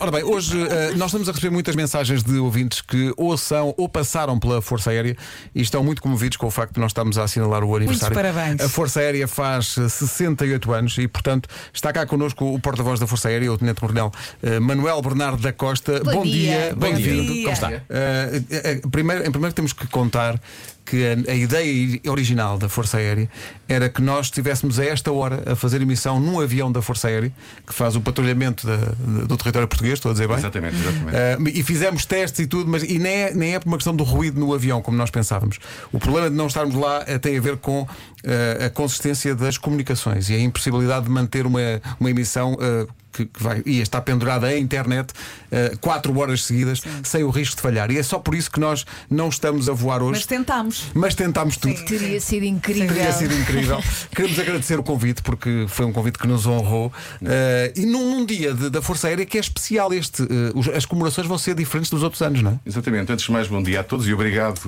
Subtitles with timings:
[0.00, 3.74] Ora bem, hoje eh, nós estamos a receber muitas mensagens de ouvintes que ou são
[3.76, 5.16] ou passaram pela Força Aérea
[5.54, 8.14] e estão muito comovidos com o facto de nós estarmos a assinalar o aniversário.
[8.14, 8.60] parabéns.
[8.60, 13.06] A Força Aérea faz eh, 68 anos e, portanto, está cá connosco o porta-voz da
[13.06, 16.00] Força Aérea, o Tenente Coronel eh, Manuel Bernardo da Costa.
[16.04, 16.72] Bom dia.
[16.74, 17.32] Bom bem-vindo.
[17.32, 17.42] dia.
[17.42, 17.72] Como está?
[17.72, 20.40] Eh, eh, primeiro, em primeiro temos que contar
[20.88, 23.28] que a, a ideia original da Força Aérea
[23.68, 27.32] era que nós estivéssemos a esta hora a fazer emissão num avião da Força Aérea
[27.66, 30.36] que faz o patrulhamento da- do território português, estou a dizer bem?
[30.38, 31.42] Exatamente, exatamente.
[31.54, 33.94] Uh, e fizemos testes e tudo, mas e nem é, nem é por uma questão
[33.94, 35.58] do ruído no avião, como nós pensávamos.
[35.92, 37.86] O problema de não estarmos lá eh, tem a ver com
[38.24, 41.60] uh, a consistência das comunicações e a impossibilidade de manter uma,
[42.00, 42.54] uma emissão.
[42.54, 45.10] uh, que, que vai, ia estar pendurada à internet
[45.50, 47.90] uh, quatro horas seguidas sem o risco de falhar.
[47.90, 50.84] E é só por isso que nós não estamos a voar hoje, Mas tentámos.
[50.94, 51.74] mas tentámos tudo.
[51.86, 52.86] Teria sido incrível.
[52.94, 53.82] Teria sido incrível.
[54.14, 56.92] Queremos agradecer o convite, porque foi um convite que nos honrou.
[57.20, 57.26] Uh,
[57.74, 60.22] e num, num dia de- da Força Aérea que é especial este.
[60.22, 62.54] uh, os- as comemorações vão ser diferentes dos outros anos, não é?
[62.64, 63.10] Exatamente.
[63.10, 64.60] Antes de mais, bom dia a todos e obrigado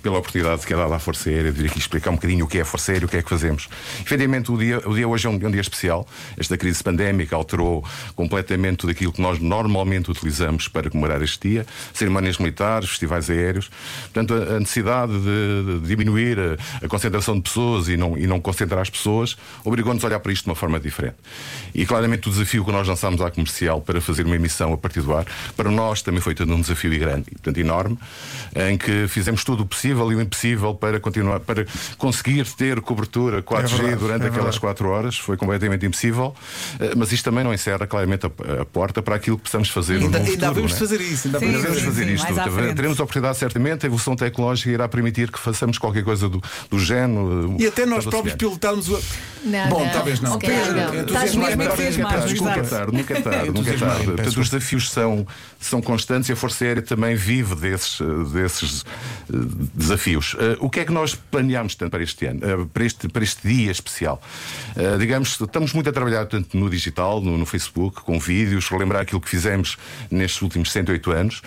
[0.00, 2.48] pela oportunidade que é dada à Força Aérea de vir aqui explicar um bocadinho o
[2.48, 3.68] que é a Força E o que é que fazemos.
[4.00, 6.06] Efetivamente, o dia, o dia hoje é um, é um dia especial.
[6.36, 7.84] Esta crise pandémica alterou
[8.16, 13.70] completamente tudo aquilo que nós normalmente utilizamos para comemorar este dia: cerimónias militares, festivais aéreos.
[14.12, 18.26] Portanto, a, a necessidade de, de diminuir a, a concentração de pessoas e não, e
[18.26, 21.16] não concentrar as pessoas obrigou-nos a olhar para isto de uma forma diferente.
[21.74, 25.02] E claramente o desafio que nós lançámos à comercial para fazer uma emissão a partir
[25.02, 25.24] do ar,
[25.56, 27.98] para nós também foi todo um desafio grande, portanto enorme,
[28.54, 31.66] em que fizemos tudo o possível e o impossível para continuar, para
[31.98, 34.60] conseguir ter cobertura 4G É verdade, durante é aquelas verdade.
[34.60, 36.34] 4 horas, foi completamente impossível,
[36.78, 39.94] eh, mas isto também não encerra claramente a, a porta para aquilo que possamos fazer
[39.94, 40.46] Ainda, no ainda futuro.
[40.50, 40.86] havemos não de é?
[40.88, 41.26] fazer isso.
[41.28, 42.74] Ainda Sim, de Devemos fazer sim, isto.
[42.76, 46.78] Teremos a oportunidade, certamente, a evolução tecnológica irá permitir que façamos qualquer coisa do, do
[46.78, 47.56] género.
[47.58, 49.00] E até nós próprios pilotarmos o.
[49.44, 49.90] Não, Bom, não.
[49.90, 50.38] talvez não.
[50.38, 51.04] Calhar Pedro, não.
[51.04, 54.04] Estás mesmo é tarde, Nunca é tarde, nunca tarde, nunca tarde.
[54.04, 55.26] Portanto, os desafios são,
[55.58, 58.84] são constantes e a Força Aérea também vive desses, eh, desses
[59.32, 59.36] eh,
[59.74, 60.36] desafios.
[60.58, 63.70] O que é que nós planeámos tanto para este ano, para este, para este dia
[63.70, 64.20] especial?
[64.76, 69.02] Eh, Digamos, estamos muito a trabalhar tanto no digital, no, no Facebook, com vídeos, relembrar
[69.02, 69.76] aquilo que fizemos
[70.10, 71.42] nestes últimos 108 anos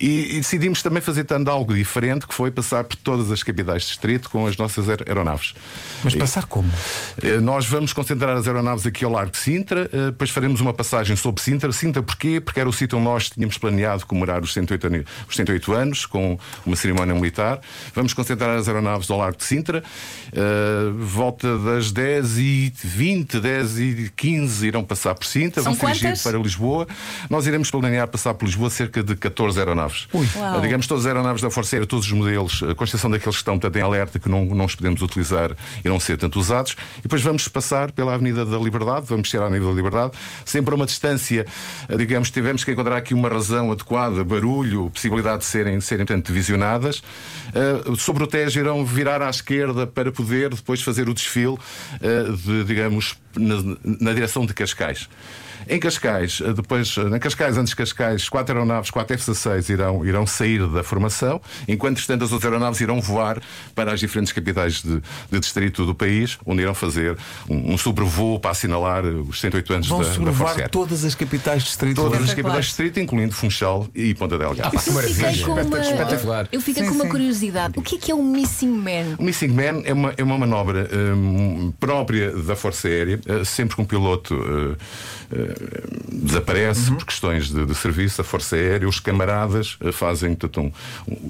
[0.00, 3.82] e, e decidimos também fazer tanto algo diferente que foi passar por todas as capitais
[3.82, 5.54] de distrito com as nossas aer- aeronaves.
[6.04, 6.70] Mas passar como?
[7.22, 10.72] eh, Nós vamos concentrar as aeronaves aqui ao largo de Sintra, eh, depois faremos uma
[10.74, 11.72] passagem sobre Sintra.
[11.72, 12.40] Sintra porquê?
[12.40, 16.06] Porque era o sítio onde nós tínhamos planeado comemorar os 108, ani- os 108 anos
[16.06, 17.60] com uma cerimónia militar.
[17.94, 19.82] Vamos concentrar as aeronaves ao largo de Sintra.
[20.58, 25.80] Eh, volta das 10 e 20, 10 e 15 irão passar por Sintra, São vão
[25.80, 26.22] se dirigir quantas?
[26.22, 26.86] para Lisboa.
[27.30, 30.08] Nós iremos planear passar por Lisboa cerca de 14 aeronaves.
[30.14, 33.40] Eh, Digamos todas as aeronaves da Força Aérea, todos os modelos, a constituição daqueles que
[33.40, 35.52] estão portanto, em alerta que não, não os podemos utilizar
[35.84, 36.76] e não ser tanto usados.
[36.98, 40.12] E depois vamos passar pela Avenida da Liberdade, vamos ser à Avenida da Liberdade,
[40.44, 41.46] sempre a uma distância,
[41.88, 46.32] eh, digamos, tivemos que encontrar aqui uma razão adequada, barulho, possibilidade de serem, serem portanto,
[46.32, 47.02] visionadas.
[47.54, 51.56] Eh, sobre o Tejo irão virar à esquerda para poder depois fazer o desfile,
[52.00, 53.56] eh, de, digamos, na,
[54.00, 55.08] na direção de Cascais.
[55.68, 60.04] Em Cascais, eh, depois, eh, em Cascais, antes de Cascais, quatro aeronaves, quatro F-16 irão,
[60.04, 63.40] irão sair da formação, enquanto tanto as outras aeronaves irão voar
[63.74, 67.16] para as diferentes capitais de, de distrito do país, onde irão fazer
[67.48, 70.68] um, um sobrevoo para assinalar eh, os 108 anos Vão da, da Força sobrevoar Aérea.
[70.68, 71.96] todas as capitais de distrito.
[71.96, 74.70] Todas as capitais de distrito, incluindo Funchal e Ponta Delgada.
[74.74, 74.92] Eu fiquei
[75.42, 75.60] com uma,
[76.50, 77.10] eu fiquei Sim, com uma sim.
[77.10, 77.74] curiosidade.
[77.76, 79.16] O que é que é um Missing Man?
[79.18, 83.82] O Missing Man é uma, é uma manobra hum, própria da Força Aérea, sempre que
[83.82, 84.34] um piloto
[85.30, 85.57] eh,
[86.12, 90.72] desaparece por questões de, de serviço, a Força Aérea, os camaradas eh, fazem um-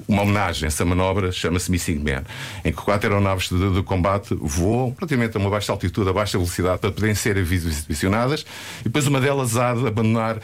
[0.06, 2.24] uma homenagem a essa manobra, chama-se Missing Man,
[2.64, 6.38] em que quatro aeronaves de, de combate voam praticamente a uma baixa altitude, a baixa
[6.38, 8.44] velocidade, para poderem ser vis- visionadas,
[8.80, 10.38] e depois uma delas há de abandonar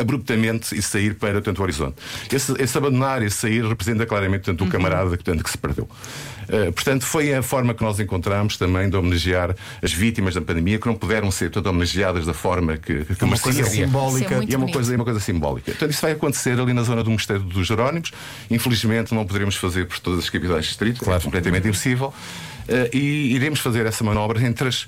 [0.00, 1.96] abruptamente e sair para tanto o horizonte.
[2.32, 5.88] Esse, esse abandonar e sair representa claramente tanto o camarada que, tanto, que se perdeu.
[6.48, 10.78] Uh, portanto, foi a forma que nós encontramos também de homenagear as vítimas da pandemia
[10.78, 14.34] que não puderam ser tanto homenageadas da forma que, que Uma coisa simbólica.
[14.34, 15.70] É E é uma coisa, é uma coisa simbólica.
[15.70, 18.10] Portanto, isso vai acontecer ali na zona do Mosteiro dos Jerónimos.
[18.50, 22.12] Infelizmente, não poderemos fazer por todas as capitais de distrito, é completamente impossível.
[22.68, 24.86] Eh, e iremos fazer essa manobra entre as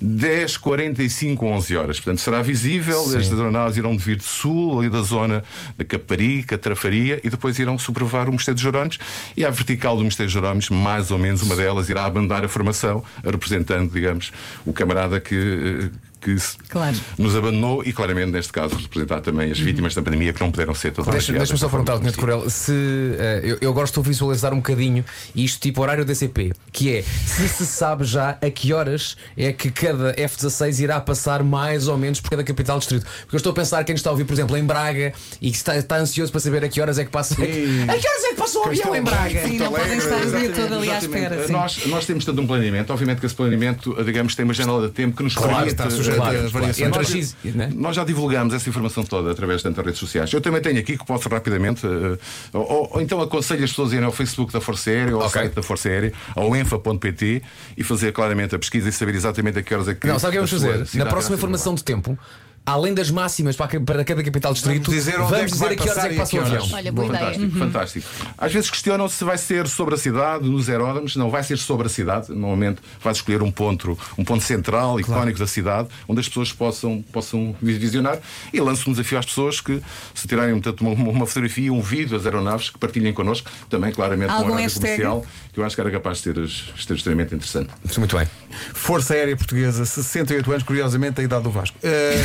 [0.00, 2.00] 10, 45, 11 horas.
[2.00, 3.00] Portanto, será visível.
[3.02, 5.44] As aeronaves irão vir de sul, ali da zona
[5.76, 8.98] da Caparica, Trafaria, e depois irão sobrevoar o Mosteiro dos Jerónimos.
[9.36, 12.48] E à vertical do Mosteiro dos Jerónimos, mais ou menos uma delas irá abandonar a
[12.48, 14.32] formação, representando, digamos,
[14.64, 15.90] o camarada que.
[16.20, 16.36] Que
[16.68, 16.96] Claro.
[17.18, 20.74] nos abandonou e, claramente, neste caso, representar também as vítimas da pandemia que não puderam
[20.74, 22.72] ser todas Deixa- Deixa-me só perguntar Tenente Coronel se
[23.18, 27.02] eh, eu, eu gosto de visualizar um bocadinho isto tipo horário da CP, que é
[27.02, 31.96] se se sabe já a que horas é que cada F-16 irá passar mais ou
[31.96, 33.06] menos por cada capital distrito.
[33.22, 35.56] Porque eu estou a pensar quem está a ouvir, por exemplo, em Braga e que
[35.56, 37.34] está, está ansioso para saber a que horas é que passa.
[37.34, 39.46] A que horas é que passa o avião em Braga?
[39.48, 41.46] Sim, não podem estar o dia todo ali à espera.
[41.46, 41.52] sim.
[41.52, 44.92] Nós, nós temos todo um planeamento, obviamente que esse planeamento, digamos, tem uma janela de
[44.92, 45.76] tempo que nos Claro, permite.
[46.16, 46.90] Claro, variações.
[46.90, 47.70] Nós- né?
[47.74, 50.32] Nós já divulgamos essa informação toda através das redes sociais.
[50.32, 52.18] Eu também tenho aqui que posso rapidamente, eh,
[52.52, 55.28] ou, ou então aconselho as pessoas a irem ao Facebook da Força Aérea ou ao
[55.30, 57.42] site da Força Aérea, ao enfa.pt
[57.76, 60.06] e fazer claramente a pesquisa e saber exatamente a que horas é que.
[60.06, 60.50] Não, sabe o que a vamos
[60.84, 60.98] fazer?
[60.98, 62.18] Na próxima informação de tempo,
[62.64, 65.52] além das máximas para, ca- para cada capital distrito, Vamos dizer onde é que vamos
[65.52, 66.68] dizer vai a que horas é que passa o que avião.
[66.72, 67.24] Olha, boa ideia.
[67.32, 68.08] Fantástico, fantástico.
[68.38, 71.16] Às vezes questionam se vai ser sobre a cidade, nos aeródromos.
[71.16, 72.28] Não, vai ser sobre a cidade.
[72.30, 77.02] Normalmente vais escolher um ponto, um ponto central, icónico da cidade, onde as pessoas possam,
[77.12, 78.18] possam visionar.
[78.52, 79.82] E lanço um desafio às pessoas que,
[80.14, 84.28] se tirarem portanto, uma, uma fotografia, um vídeo das aeronaves, que partilhem connosco, também claramente
[84.32, 86.48] com a comercial, que eu acho que era capaz de ser,
[86.86, 87.70] ser extremamente interessante.
[87.98, 88.28] Muito bem.
[88.74, 91.76] Força Aérea Portuguesa, 68 anos, curiosamente a idade do Vasco.
[91.82, 92.20] Eh,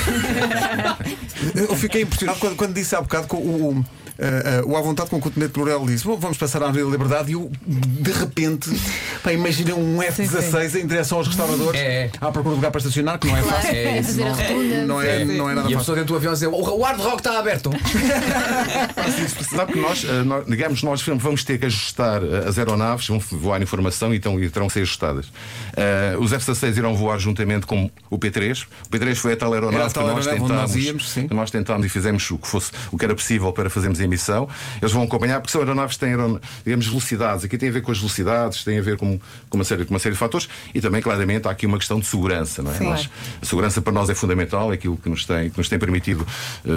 [1.55, 3.79] eu fiquei impressionado quando, quando disse há bocado com o.
[3.79, 3.85] o
[4.17, 6.69] eh, eh, o à vontade com que o Tenente Coronel disse "Bom, vamos passar à
[6.69, 8.69] Avenida Liberdade e eu de repente
[9.23, 12.11] pá, imagina um F-16 em direção aos restauradores É, é.
[12.21, 14.85] à procura de lugar para estacionar que não é fácil é fazer a rotunda.
[14.85, 16.81] não é, não é nada E a fácil pessoa dentro do avião a dizer: o
[16.81, 17.71] hard rock está aberto.
[19.55, 23.61] Sabe que nós, eh, nós, digamos, nós vamos ter que ajustar as aeronaves, vão voar
[23.61, 25.31] em formação e, então, e terão que ser ajustadas.
[25.75, 28.65] Eh, os F-16 irão voar juntamente com o P3.
[28.85, 30.85] O P3 foi a tal Era a aeronave tal que nós aeronave onde nós tentámos,
[30.85, 31.27] íamos, sim.
[31.27, 34.03] que nós tentámos e fizemos o que fosse o que era possível para fazermos a
[34.05, 34.47] emissão.
[34.81, 36.15] Eles vão acompanhar, porque são aeronaves que têm,
[36.63, 37.43] digamos, velocidades.
[37.45, 39.19] Aqui tem a ver com as velocidades, tem a ver com,
[39.49, 41.99] com, uma, série, com uma série de fatores e também, claramente, há aqui uma questão
[41.99, 42.61] de segurança.
[42.61, 42.75] Não é?
[42.77, 42.85] Sim.
[42.85, 43.09] Nós-
[43.41, 46.25] a segurança para nós é fundamental, é aquilo que nos tem, que nos tem permitido
[46.65, 46.69] eh,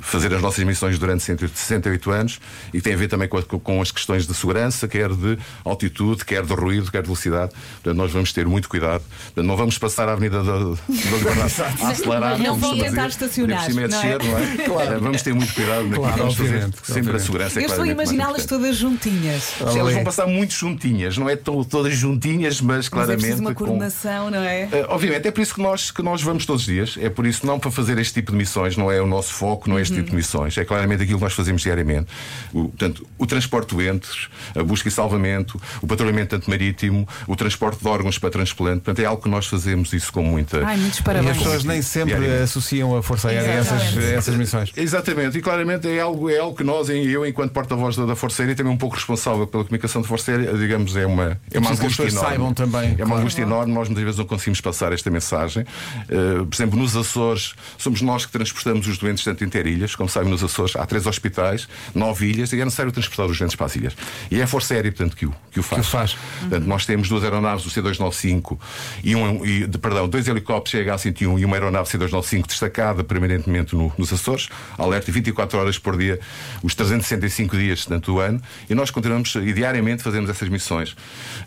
[0.00, 2.40] fazer as nossas missões durante 168 anos
[2.72, 6.24] e tem a ver também com, a- com as questões de segurança, quer de altitude,
[6.24, 7.52] quer de ruído, quer de velocidade.
[7.82, 9.02] Portanto, nós vamos ter muito cuidado.
[9.26, 12.38] Portanto, não vamos passar a Avenida da, da Liberdade a acelerar.
[12.38, 13.88] Não como vão tentar estacionar, não é?
[13.88, 14.94] não é?
[14.94, 16.59] Eh, Vamos ter muito cuidado naquilo Claro, que vamos fazer.
[16.64, 19.42] Obviamente, Sempre a segurança é Eu estou a claramente imaginá-las todas juntinhas.
[19.42, 23.20] Sim, Elas vão passar muito juntinhas, não é tão- todas juntinhas, mas Mas é claramente.
[23.20, 24.64] preciso uma com- coordenação, não é?
[24.66, 26.96] Uh, obviamente, é por isso que nós, que nós vamos todos os dias.
[27.00, 29.68] É por isso, não para fazer este tipo de missões, não é o nosso foco,
[29.68, 30.56] não é este tipo de missões.
[30.58, 32.06] É claramente aquilo que nós fazemos diariamente.
[32.52, 37.36] O, portanto, o transporte de doentes, a busca e salvamento, o patrulhamento tanto marítimo, o
[37.36, 38.80] transporte de órgãos para transplante.
[38.82, 40.64] Portanto, é algo que nós fazemos isso com muita.
[40.64, 41.36] Ai, muitos e as parabéns.
[41.38, 46.00] pessoas nem sempre associam a Força Aérea a essas, essas missões Exatamente, e claramente é
[46.00, 49.46] algo, é algo que nós, eu, enquanto porta-voz da, Força Aérea, também um pouco responsável
[49.46, 52.28] pela comunicação da Força Aérea, digamos, é uma, é uma angústia enorme.
[52.28, 53.20] saibam também, É uma claro.
[53.20, 55.64] angústia enorme, nós muitas vezes não conseguimos passar esta mensagem.
[56.08, 60.30] Uh, por exemplo, nos Açores, somos nós que transportamos os doentes tanto interilhas, como sabem,
[60.30, 63.76] nos Açores há três hospitais, nove ilhas, e é necessário transportar os doentes para as
[63.76, 63.96] ilhas.
[64.30, 65.80] E é a Força Aérea, portanto, que o, que o faz.
[65.82, 66.16] Que o faz.
[66.40, 68.58] Portanto, nós temos duas aeronaves, o C295
[69.04, 73.92] e, um, e de, perdão, dois helicópteros CH-101 e uma aeronave C295 destacada permanentemente no-
[73.96, 74.48] nos Açores,
[74.78, 76.18] alerta 24 horas por dia,
[76.62, 80.96] os 365 dias durante o ano, e nós continuamos e diariamente fazemos essas missões.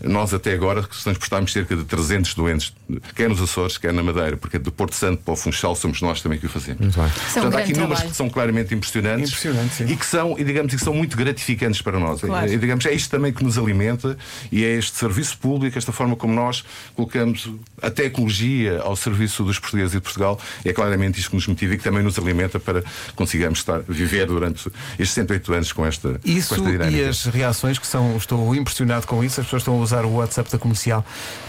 [0.02, 2.74] Nós até agora transportámos cerca de 300 doentes,
[3.16, 6.22] quer nos Açores, quer na Madeira, porque do Porto Santo para o Funchal somos nós
[6.22, 6.82] também que o fazemos.
[6.82, 7.06] Muito bem.
[7.06, 8.10] É um Portanto, há aqui números trabalho.
[8.10, 12.00] que são claramente impressionantes, Impressionante, e que são, e digamos, que são muito gratificantes para
[12.00, 12.22] nós.
[12.22, 12.52] Claro.
[12.52, 14.18] E, digamos, é isto também que nos alimenta
[14.52, 16.64] e é este serviço público, esta forma como nós
[16.96, 17.50] colocamos
[17.82, 21.74] a tecnologia ao serviço dos portugueses e de Portugal, é claramente isto que nos motiva
[21.74, 22.84] e que também nos alimenta para
[23.16, 27.78] consigamos estar, viver durante estes 108 anos com esta, Isso com esta e as reações
[27.78, 29.40] que são, estou impressionado com isso.
[29.40, 31.06] As pessoas estão a usar o WhatsApp da comercial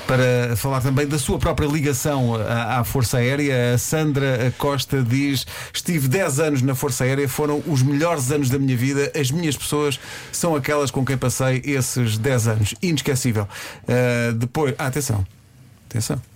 [0.07, 3.75] para falar também da sua própria ligação à, à Força Aérea.
[3.75, 8.59] A Sandra Costa diz: Estive 10 anos na Força Aérea, foram os melhores anos da
[8.59, 9.13] minha vida.
[9.19, 9.99] As minhas pessoas
[10.33, 12.75] são aquelas com quem passei esses 10 anos.
[12.83, 13.49] Inesquecível.
[13.89, 15.25] Ah, depois, ah, atenção,
[15.89, 16.34] atenção.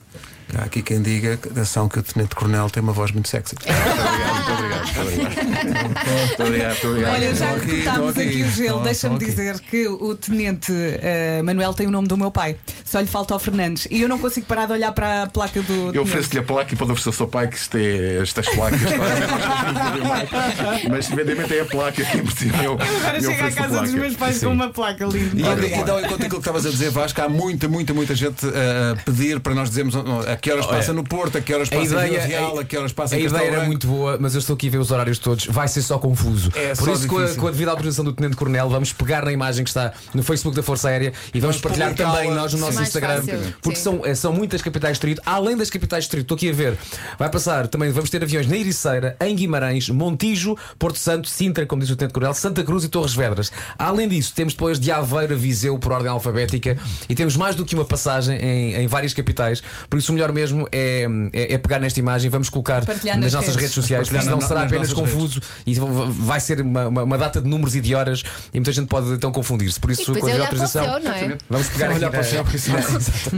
[0.56, 3.54] Há aqui quem diga, atenção, que o Tenente Coronel tem uma voz muito sexy.
[3.54, 3.68] Muito
[4.00, 4.86] obrigado, muito obrigado.
[4.86, 5.44] Muito obrigado,
[6.28, 6.68] muito obrigado.
[6.68, 7.14] Muito obrigado.
[7.14, 11.42] Olha, já que aqui, cortámos aqui, aqui o gelo, deixa-me dizer que o tenente eh,
[11.42, 12.56] Manuel tem o nome do meu pai.
[12.84, 13.86] Só lhe falta ao Fernandes.
[13.90, 15.72] E eu não consigo parar de olhar para a placa do.
[15.72, 15.98] Eu tenente.
[15.98, 18.80] ofereço-lhe a placa e pode oferecer ao seu pai que isto é estas placas.
[20.88, 23.92] Mas evidentemente é a placa que por cima eu, Agora chego à casa dos placa.
[23.92, 24.46] meus pais Sim.
[24.46, 25.40] com uma placa linda.
[25.40, 25.82] E Obrigada.
[25.82, 29.40] então, enquanto aquilo que estavas a dizer, Vasco, há muita, muita, muita gente a pedir
[29.40, 31.86] para nós dizermos a que horas passa no Porto, a que horas A passa em
[31.86, 34.34] ideia, Vila Real, a que horas passa a em ideia Castelo era muito boa, mas
[34.34, 35.46] eu estou aqui a ver os horários todos.
[35.46, 36.50] Vai ser só confuso.
[36.54, 39.24] É Por só isso, com a, com a devida autorização do Tenente Coronel, vamos pegar
[39.24, 42.52] na imagem que está no Facebook da Força Aérea e vamos, Vamos partilhar também nós
[42.52, 43.22] no nosso Instagram.
[43.22, 43.82] fácil, porque sim.
[43.84, 45.22] são, eh, são muitas capitais de distrito.
[45.24, 46.78] Além das capitais de distrito, estou aqui a ver.
[47.18, 51.82] Vai passar também, vamos ter aviões na Ericeira, em Guimarães, Montijo, Porto Santo, Sintra, como
[51.82, 53.50] diz o Tenente Coronel, Santa Cruz e Torres Vedras.
[53.78, 56.76] Além disso, temos depois de Aveiro a Viseu por ordem alfabética
[57.08, 59.62] e temos mais do que uma passagem em, em várias capitais.
[59.88, 63.24] Por isso, o melhor mesmo é, é, é pegar nesta imagem, vamos colocar Partilhar nas
[63.26, 63.62] nas nossas redes.
[63.62, 67.40] redes sociais, porque senão será nas apenas confuso e vai ser uma, uma- uma data
[67.40, 69.78] de números e de horas e muita gente pode então confundir-se.
[69.80, 71.38] Por isso, com a é olhar o autorização, céu, não é?
[71.48, 72.70] vamos pegar Olhar aqui para o céu, isso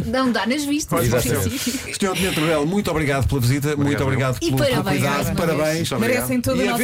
[0.10, 1.00] Não dá nas vistas.
[1.98, 5.90] Senhor Coronel, muito obrigado pela visita, muito obrigado E pelo, cuidado, parabéns.
[5.92, 6.82] Merecem todo E o nosso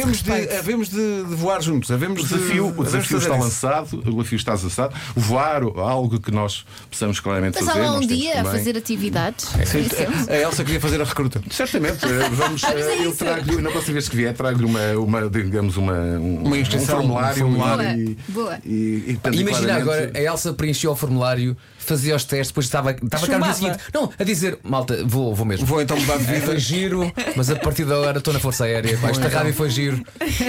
[0.59, 3.43] havemos de, de, de voar juntos, havemos O de- desafio, o de desafio fazer está
[3.43, 4.95] lançado, o desafio está lançado.
[5.15, 7.79] O voar, algo que nós possamos claramente Mas fazer.
[7.85, 9.45] lá um dia a fazer atividades.
[9.65, 9.83] Sim,
[10.29, 11.41] A Elsa queria fazer a recruta.
[11.49, 13.17] Certamente, eh, vamos, eh, eu isso.
[13.17, 17.01] trago na próxima vez que vier, trago-lhe uma, uma, digamos, uma, um, Uma inscrição, um
[17.01, 17.99] formulário, um formulário.
[17.99, 18.59] e, Boa, boa.
[18.65, 23.27] E, e, Imagina agora, a Elsa preencheu o formulário, fazia os testes, depois estava, estava
[23.27, 23.77] cá no dia seguinte.
[23.93, 25.65] Não, a dizer, malta, vou, vou mesmo.
[25.65, 26.45] Vou então mudar de É, vida.
[26.45, 28.97] foi giro, mas a partir de agora estou na Força Aérea.
[28.97, 30.01] Pá, Esta rádio foi giro,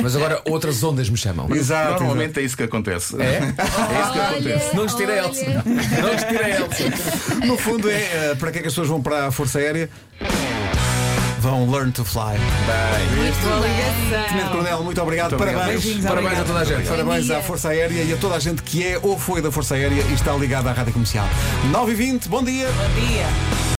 [0.03, 1.49] mas agora outras ondas me chamam.
[1.55, 3.15] Exato, Normalmente é isso que acontece.
[3.21, 3.25] É?
[3.27, 4.77] É isso que acontece.
[4.77, 5.45] Não nos tira a Elsa.
[6.03, 6.83] Não nos tira a Elsa.
[6.83, 7.47] exato.
[7.47, 7.95] No fundo é
[8.31, 9.89] eh, para que é que as pessoas vão para a Força Aérea?
[11.39, 12.37] Vão learn to fly.
[12.37, 14.27] Muito bem.
[14.29, 15.31] Tenente Coronel, muito obrigado.
[15.31, 15.61] Muito obrigado.
[15.61, 15.85] Parabéns.
[15.85, 16.89] Beijinhos, Parabéns a toda a gente.
[16.89, 19.77] Parabéns à Força Aérea e a toda a gente que é ou foi da Força
[19.77, 21.29] Aérea e está ligada à Rádio Comercial.
[21.71, 22.67] 9 h 20 bom dia.
[22.67, 23.78] Bom dia.